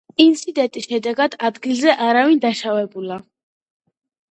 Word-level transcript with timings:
ინციდენტის 0.23 0.87
შედეგად, 0.93 1.35
ადგილზე 1.51 1.95
არავინ 2.07 2.41
დაშავებულა. 2.47 3.21